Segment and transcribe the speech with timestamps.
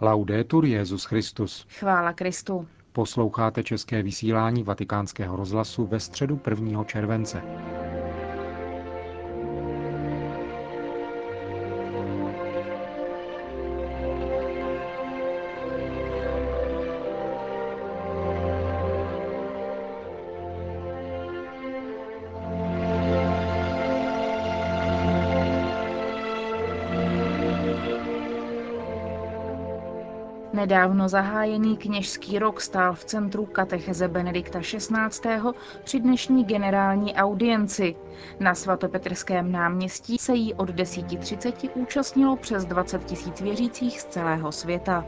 [0.00, 1.66] Laudetur Jezus Christus.
[1.78, 2.68] Chvála Kristu.
[2.92, 6.84] Posloucháte české vysílání Vatikánského rozhlasu ve středu 1.
[6.84, 7.42] července.
[30.54, 35.52] Nedávno zahájený kněžský rok stál v centru katecheze Benedikta XVI.
[35.84, 37.96] při dnešní generální audienci.
[38.40, 45.04] Na svatopetrském náměstí se jí od 10.30 účastnilo přes 20 tisíc věřících z celého světa.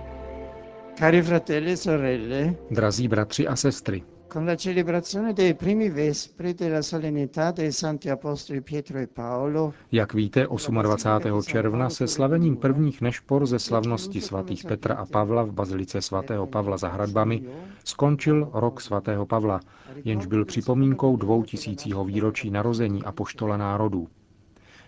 [0.95, 6.83] Cari fratelli e sorelle, Drazí bratři a sestry, con la celebrazione dei primi vespri della
[6.83, 11.43] solennità dei santi apostoli Pietro e Paolo, jak víte, 28.
[11.43, 16.77] června se slavením prvních nešpor ze slavnosti svatých Petra a Pavla v bazilice svatého Pavla
[16.77, 17.43] za hradbami
[17.85, 19.61] skončil rok svatého Pavla,
[20.05, 24.09] jenž byl připomínkou dvoutisícího výročí narození apoštola národů.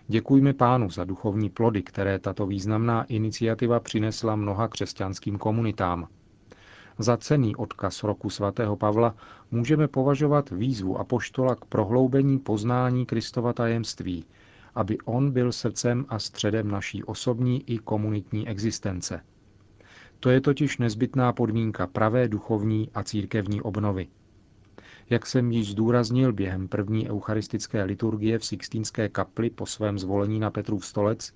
[0.07, 6.07] Děkujme pánu za duchovní plody, které tato významná iniciativa přinesla mnoha křesťanským komunitám.
[7.01, 9.15] Za cený odkaz roku svatého Pavla
[9.51, 14.25] můžeme považovat výzvu apoštola k prohloubení poznání Kristova tajemství,
[14.75, 19.21] aby on byl srdcem a středem naší osobní i komunitní existence.
[20.19, 24.07] To je totiž nezbytná podmínka pravé duchovní a církevní obnovy.
[25.09, 30.51] Jak jsem již zdůraznil během první eucharistické liturgie v Sixtínské kapli po svém zvolení na
[30.51, 31.33] Petrův stolec,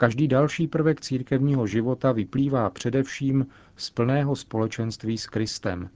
[0.00, 5.90] Každý další prvek církevního života vyplývá především z plného společenství s Kristem.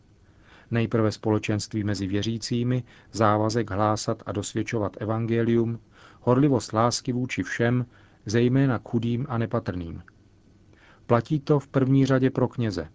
[0.71, 5.79] Nejprve společenství mezi věřícími, závazek hlásat a dosvědčovat evangelium,
[6.21, 7.87] horlivost lásky vůči všem,
[8.27, 10.03] zejména chudým a nepatrným.
[11.07, 12.89] Platí to v první řadě pro kněze.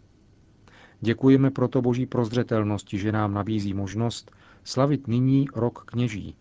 [1.01, 4.31] Děkujeme proto boží prozřetelnosti, že nám nabízí možnost
[4.63, 6.35] slavit nyní rok kněží,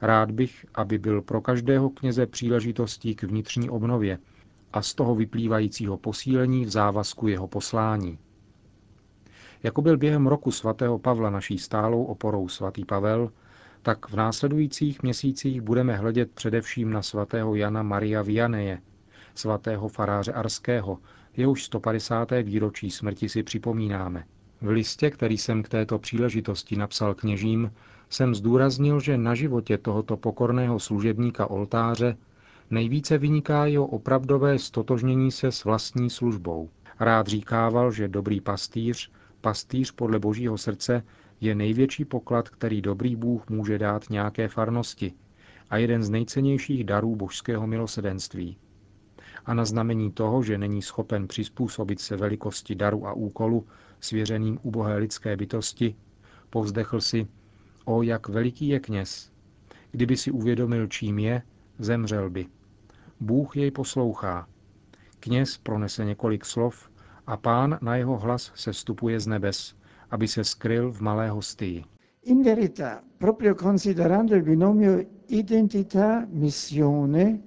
[0.00, 4.18] Rád bych, aby byl pro každého kněze příležitostí k vnitřní obnově
[4.72, 8.18] a z toho vyplývajícího posílení v závazku jeho poslání.
[9.62, 13.30] Jako byl během roku svatého Pavla naší stálou oporou svatý Pavel,
[13.82, 18.80] tak v následujících měsících budeme hledět především na svatého Jana Maria Vianeje,
[19.34, 20.98] svatého faráře Arského,
[21.36, 22.32] jehož 150.
[22.42, 24.24] výročí smrti si připomínáme.
[24.60, 27.70] V listě, který jsem k této příležitosti napsal kněžím,
[28.10, 32.16] jsem zdůraznil, že na životě tohoto pokorného služebníka oltáře
[32.70, 36.68] nejvíce vyniká jeho opravdové stotožnění se s vlastní službou.
[37.00, 41.02] Rád říkával, že dobrý pastýř, pastýř podle božího srdce,
[41.40, 45.12] je největší poklad, který dobrý Bůh může dát nějaké farnosti
[45.70, 48.56] a jeden z nejcennějších darů božského milosedenství.
[49.46, 53.66] A na znamení toho, že není schopen přizpůsobit se velikosti daru a úkolu
[54.00, 55.96] svěřeným ubohé lidské bytosti,
[56.50, 57.26] povzdechl si,
[57.88, 59.32] O, jak veliký je kněz!
[59.90, 61.42] Kdyby si uvědomil, čím je,
[61.78, 62.46] zemřel by.
[63.20, 64.48] Bůh jej poslouchá.
[65.20, 66.90] Kněz pronese několik slov
[67.26, 69.76] a pán na jeho hlas se stupuje z nebes,
[70.10, 71.84] aby se skryl v malé hostii.
[72.22, 75.16] in verità, proprio considerando il binomio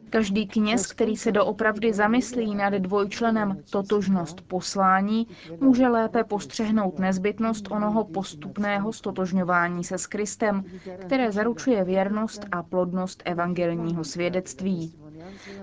[0.09, 5.28] Každý kněz, který se doopravdy zamyslí nad dvojčlenem totožnost poslání,
[5.62, 10.63] může lépe postřehnout nezbytnost onoho postupného stotožňování se s Kristem,
[10.97, 14.94] které zaručuje věrnost a plodnost evangelního svědectví.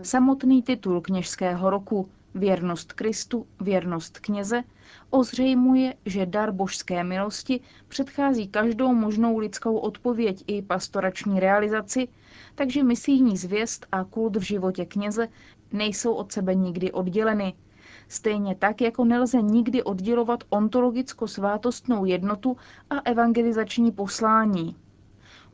[0.02, 4.62] Samotný titul kněžského roku Věrnost Kristu, věrnost kněze
[5.10, 12.08] ozřejmuje, že dar božské milosti předchází každou možnou lidskou odpověď i pastorační realizaci,
[12.54, 15.28] takže misijní zvěst a kult v životě kněze
[15.72, 17.54] nejsou od sebe nikdy odděleny.
[18.08, 22.56] Stejně tak, jako nelze nikdy oddělovat ontologicko-svátostnou jednotu
[22.90, 24.76] a evangelizační poslání.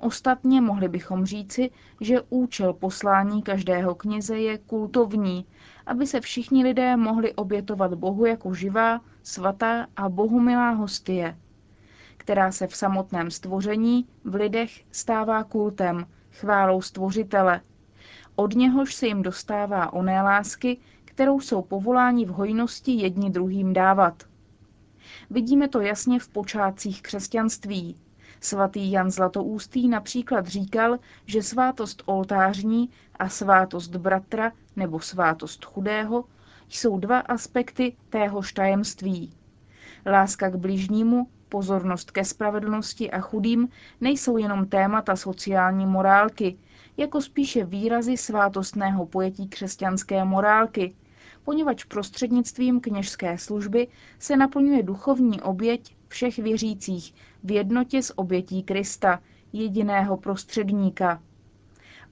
[0.02, 1.70] Ostatně mohli bychom říci,
[2.00, 5.46] že účel poslání každého kněze je kultovní,
[5.86, 11.38] aby se všichni lidé mohli obětovat Bohu jako živá, svatá a bohumilá hostie,
[12.16, 17.60] která se v samotném stvoření v lidech stává kultem, chválou stvořitele.
[18.36, 24.22] Od něhož se jim dostává oné lásky, kterou jsou povoláni v hojnosti jedni druhým dávat.
[25.30, 27.96] Vidíme to jasně v počátcích křesťanství.
[28.44, 36.24] Svatý Jan Zlatoústý například říkal, že svátost oltářní a svátost bratra nebo svátost chudého
[36.68, 39.32] jsou dva aspekty téhož tajemství.
[40.06, 43.68] Láska k bližnímu, pozornost ke spravedlnosti a chudým
[44.00, 46.58] nejsou jenom témata sociální morálky,
[46.96, 50.94] jako spíše výrazy svátostného pojetí křesťanské morálky,
[51.44, 59.20] poněvadž prostřednictvím kněžské služby se naplňuje duchovní oběť všech věřících v jednotě s obětí Krista,
[59.52, 61.22] jediného prostředníka.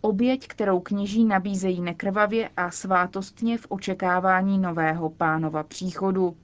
[0.00, 6.36] Oběť, kterou kněží nabízejí nekrvavě a svátostně v očekávání nového pánova příchodu.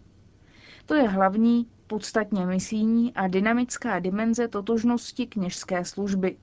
[0.87, 6.37] To je hlavní, podstatně misijní a dynamická dimenze totožnosti kněžské služby.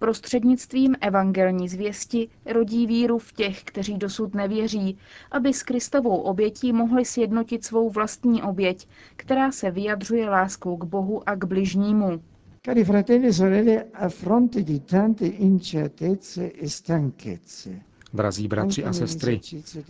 [0.00, 4.98] Prostřednictvím evangelní zvěsti rodí víru v těch, kteří dosud nevěří,
[5.30, 11.28] aby s Kristovou obětí mohli sjednotit svou vlastní oběť, která se vyjadřuje láskou k Bohu
[11.28, 12.20] a k bližnímu.
[12.66, 17.70] Cari fratelli e sorelle, a fronte di tante incertezze e stanchezze,
[18.14, 19.40] Drazí bratři a sestry,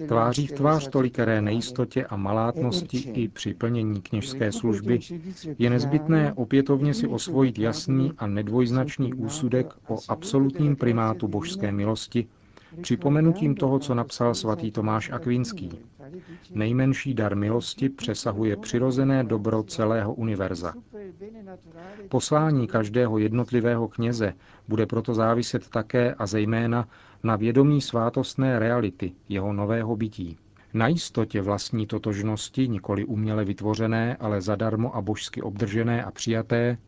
[0.09, 4.99] tváří v tvář tolikeré nejistotě a malátnosti i při plnění kněžské služby
[5.59, 12.27] je nezbytné opětovně si osvojit jasný a nedvojznačný úsudek o absolutním primátu božské milosti,
[12.83, 15.71] připomenutím toho, co napsal svatý Tomáš Akvinský.
[16.55, 20.75] Nejmenší dar milosti přesahuje přirozené dobro celého univerza.
[22.09, 24.35] Poslání každého jednotlivého kněze
[24.69, 26.89] bude proto záviset také a zejména
[27.23, 30.39] na vědomí svátostné reality jeho nového bytí.
[30.75, 36.79] Na jistotě vlastní totožnosti, nikoli uměle vytvořené, ale zadarmo a božsky obdržené a přijaté,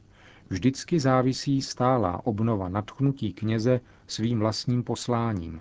[0.48, 5.60] vždycky závisí stálá obnova nadchnutí kněze svým vlastním posláním.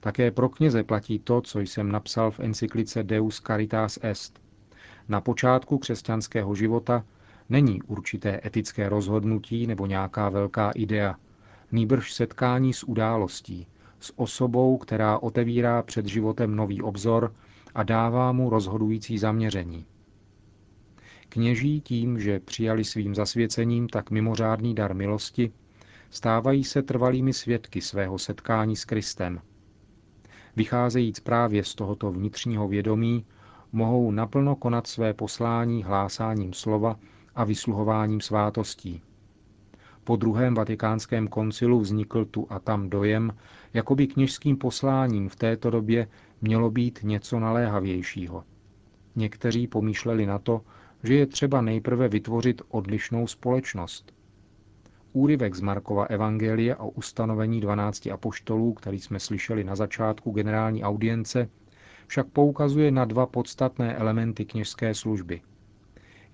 [0.00, 4.40] Také pro kněze platí to, co jsem napsal v encyklice Deus Caritas Est.
[5.08, 7.04] Na počátku křesťanského života
[7.48, 11.16] není určité etické rozhodnutí nebo nějaká velká idea,
[11.72, 13.66] nýbrž setkání s událostí,
[14.00, 17.34] s osobou, která otevírá před životem nový obzor
[17.74, 19.86] a dává mu rozhodující zaměření.
[21.28, 25.52] Kněží tím, že přijali svým zasvěcením tak mimořádný dar milosti,
[26.10, 29.40] stávají se trvalými svědky svého setkání s Kristem.
[30.56, 33.24] Vycházejíc právě z tohoto vnitřního vědomí,
[33.72, 36.96] mohou naplno konat své poslání hlásáním slova
[37.36, 39.02] a vysluhováním svátostí.
[40.04, 43.34] Po druhém vatikánském koncilu vznikl tu a tam dojem,
[43.74, 46.08] jako by kněžským posláním v této době
[46.40, 48.44] mělo být něco naléhavějšího.
[49.16, 50.60] Někteří pomýšleli na to,
[51.02, 54.14] že je třeba nejprve vytvořit odlišnou společnost.
[55.12, 61.48] Úryvek z Markova evangelie o ustanovení 12 apoštolů, který jsme slyšeli na začátku generální audience,
[62.06, 65.40] však poukazuje na dva podstatné elementy kněžské služby.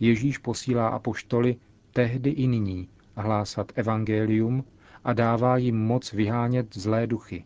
[0.02, 1.56] Ježíš posílá apoštoly
[1.92, 4.64] tehdy i nyní hlásat evangelium
[5.04, 7.44] a dává jim moc vyhánět zlé duchy.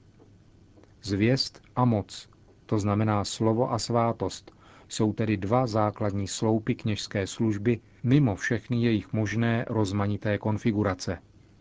[1.02, 2.28] Zvěst a moc,
[2.66, 4.52] to znamená slovo a svátost,
[4.88, 11.18] jsou tedy dva základní sloupy kněžské služby mimo všechny jejich možné rozmanité konfigurace.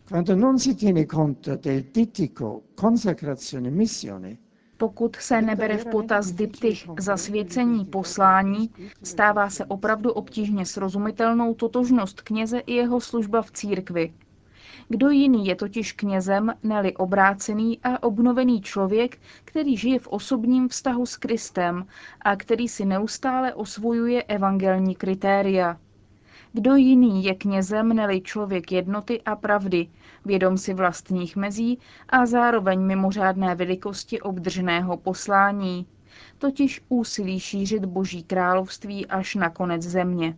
[0.08, 4.36] Quando non si tiene conto del dittico consacrazione missione,
[4.76, 8.70] pokud se nebere v potaz diptych zasvěcení poslání,
[9.02, 14.12] stává se opravdu obtížně srozumitelnou totožnost kněze i jeho služba v církvi.
[14.88, 21.06] Kdo jiný je totiž knězem, neli obrácený a obnovený člověk, který žije v osobním vztahu
[21.06, 21.86] s Kristem
[22.20, 25.78] a který si neustále osvojuje evangelní kritéria.
[26.56, 29.88] Kdo jiný je knězem, neli člověk jednoty a pravdy,
[30.24, 35.86] vědom si vlastních mezí a zároveň mimořádné velikosti obdrženého poslání,
[36.38, 40.36] totiž úsilí šířit Boží království až na konec země.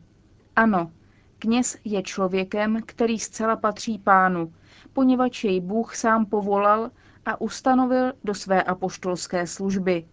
[0.56, 0.90] Ano,
[1.38, 4.52] kněz je člověkem, který zcela patří pánu,
[4.92, 6.90] poněvadž jej Bůh sám povolal
[7.26, 10.04] a ustanovil do své apoštolské služby.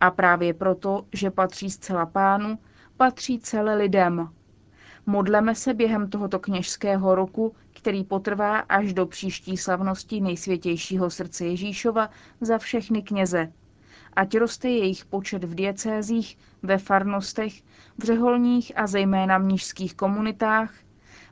[0.00, 2.58] A právě proto, že patří zcela pánu,
[2.96, 4.28] patří celé lidem,
[5.06, 12.10] Modleme se během tohoto kněžského roku, který potrvá až do příští slavnosti nejsvětějšího srdce Ježíšova
[12.40, 13.52] za všechny kněze.
[14.16, 17.62] Ať roste jejich počet v diecézích, ve farnostech,
[17.98, 20.74] v řeholních a zejména mnižských komunitách,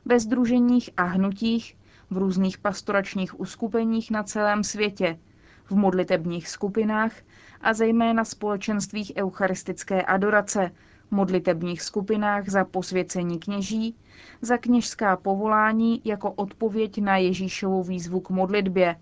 [0.05, 1.77] ve združeních a hnutích,
[2.09, 5.19] v různých pastoračních uskupeních na celém světě,
[5.65, 7.13] v modlitebních skupinách
[7.61, 10.71] a zejména společenstvích eucharistické adorace,
[11.11, 13.95] modlitebních skupinách za posvěcení kněží,
[14.41, 18.95] za kněžská povolání jako odpověď na Ježíšovu výzvu k modlitbě.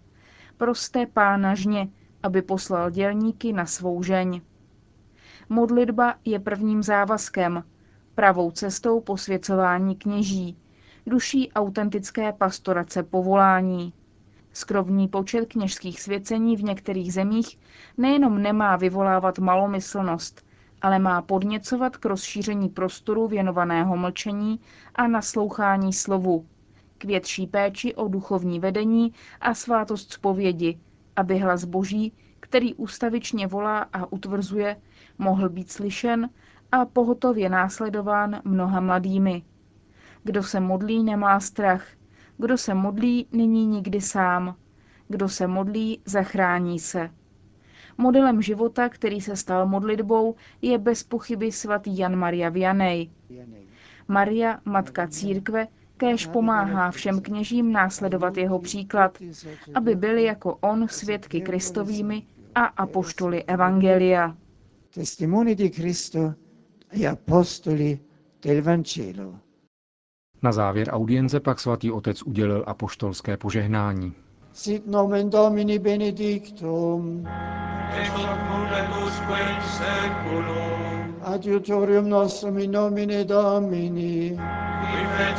[0.58, 1.89] Prosté pána žně,
[2.24, 4.42] aby poslal dělníky na svou žeň.
[5.50, 7.63] Modlitba je prvním závazkem,
[8.16, 10.58] pravou cestou posvěcování kněží,
[11.08, 13.94] duší autentické pastorace povolání.
[14.54, 17.60] Skrovný počet kněžských svěcení v některých zemích
[17.98, 20.49] nejenom nemá vyvolávat malomyslnost,
[20.81, 24.59] ale má podněcovat k rozšíření prostoru věnovaného mlčení
[24.95, 26.45] a naslouchání slovu,
[26.98, 30.79] k větší péči o duchovní vedení a svátost zpovědi,
[31.15, 34.81] aby hlas Boží, který ustavičně volá a utvrzuje,
[35.17, 36.29] mohl být slyšen
[36.71, 39.43] a pohotově následován mnoha mladými.
[40.24, 41.88] Kdo se modlí, nemá strach.
[42.38, 44.55] Kdo se modlí, není nikdy sám.
[45.07, 47.09] Kdo se modlí, zachrání se.
[48.01, 53.10] Modelem života, který se stal modlitbou, je bez pochyby svatý Jan Maria Vianney.
[54.08, 59.18] Maria, matka církve, kéž pomáhá všem kněžím následovat jeho příklad,
[59.75, 62.24] aby byli jako on svědky Kristovými
[62.56, 64.36] a apoštoly Evangelia.
[64.94, 66.34] Testimoni di Cristo
[66.91, 68.00] e apostoli
[68.41, 69.36] del Vangelo.
[70.41, 74.13] Na závěr audience pak svatý otec udělil apoštolské požehnání.
[74.53, 77.27] Sit nomen Domini benedictum.
[81.24, 84.38] Adiutorium nostrum in nomine Domini.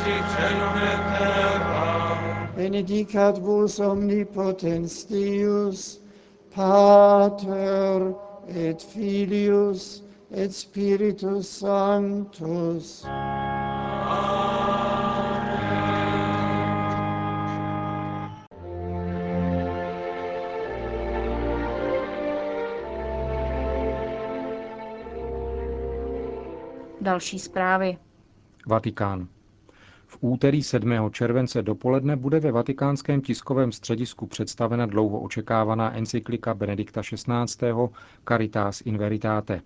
[0.03, 5.99] qui et terra, Benedicat vos omnipotens Deus,
[6.53, 8.13] Pater
[8.47, 13.03] et Filius et Spiritus Sanctus.
[27.11, 27.97] Další zprávy.
[28.67, 29.27] Vatikán.
[30.07, 30.91] V úterý 7.
[31.11, 37.71] července dopoledne bude ve vatikánském tiskovém středisku představena dlouho očekávaná encyklika Benedikta XVI.
[38.27, 39.61] Caritas in Veritate.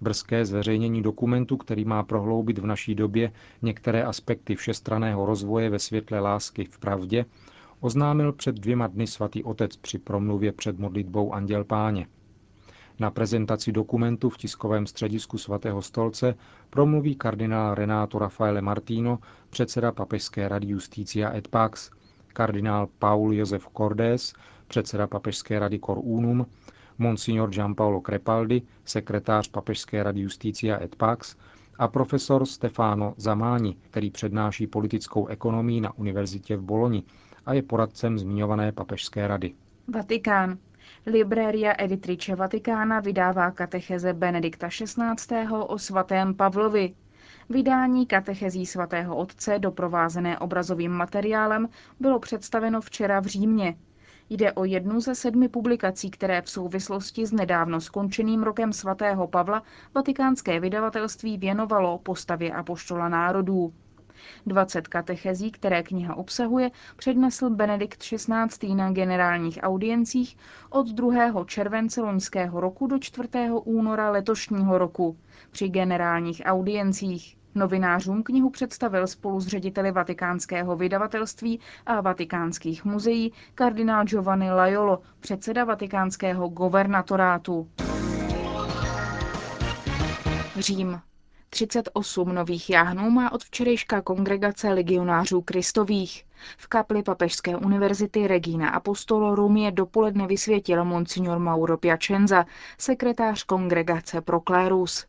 [0.00, 6.20] Brzké zveřejnění dokumentu, který má prohloubit v naší době některé aspekty všestraného rozvoje ve světle
[6.20, 7.24] lásky v pravdě,
[7.80, 12.06] oznámil před dvěma dny svatý otec při promluvě před modlitbou Anděl Páně.
[13.00, 16.34] Na prezentaci dokumentu v tiskovém středisku svatého stolce
[16.70, 19.18] promluví kardinál Renato Rafaele Martino,
[19.50, 21.90] předseda Papežské rady Justícia et Pax,
[22.32, 24.32] kardinál Paul Josef Cordes,
[24.68, 26.46] předseda Papežské rady Cor Unum,
[26.98, 31.36] monsignor Gianpaolo Crepaldi, sekretář Papežské rady Justícia et Pax
[31.78, 37.02] a profesor Stefano Zamáni, který přednáší politickou ekonomii na univerzitě v Boloni
[37.46, 39.54] a je poradcem zmiňované Papežské rady.
[39.94, 40.58] Vatikán.
[41.08, 45.46] Libreria Editrice Vatikána vydává katecheze Benedikta XVI.
[45.66, 46.94] o svatém Pavlovi.
[47.48, 51.68] Vydání katechezí svatého otce, doprovázené obrazovým materiálem,
[52.00, 53.76] bylo představeno včera v Římě.
[54.30, 59.62] Jde o jednu ze sedmi publikací, které v souvislosti s nedávno skončeným rokem svatého Pavla
[59.94, 63.72] vatikánské vydavatelství věnovalo postavě apoštola národů.
[64.46, 68.74] 20 katechezí, které kniha obsahuje, přednesl Benedikt XVI.
[68.74, 70.36] na generálních audiencích
[70.70, 71.44] od 2.
[71.46, 73.28] července loňského roku do 4.
[73.64, 75.16] února letošního roku
[75.50, 77.36] při generálních audiencích.
[77.54, 85.64] Novinářům knihu představil spolu s řediteli vatikánského vydavatelství a vatikánských muzeí kardinál Giovanni Laiolo, předseda
[85.64, 87.68] vatikánského governatorátu.
[90.58, 91.00] Řím.
[91.50, 96.24] 38 nových jáhnů má od včerejška kongregace legionářů Kristových.
[96.58, 102.44] V kapli Papežské univerzity Regina Apostolorum je dopoledne vysvětil monsignor Mauro Piacenza,
[102.78, 105.06] sekretář kongregace Proclérus.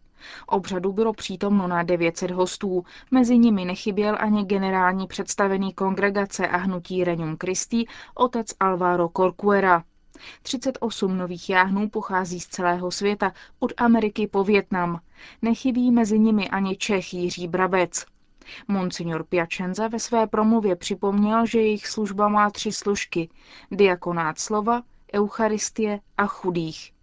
[0.47, 7.03] Obřadu bylo přítomno na 900 hostů, mezi nimi nechyběl ani generální představený kongregace a hnutí
[7.03, 9.83] Regnum Christi, otec Alvaro Corcuera.
[10.41, 14.99] 38 nových jáhnů pochází z celého světa, od Ameriky po Větnam.
[15.41, 18.05] Nechybí mezi nimi ani Čech Jiří Brabec.
[18.67, 23.29] Monsignor Piacenza ve své promluvě připomněl, že jejich služba má tři složky.
[23.71, 24.81] Diakonát slova,
[25.13, 26.93] eucharistie a chudých.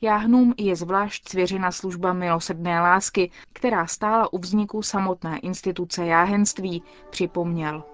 [0.00, 7.93] Jáhnům je zvlášť svěřena služba milosrdné lásky, která stála u vzniku samotné instituce jáhenství, připomněl.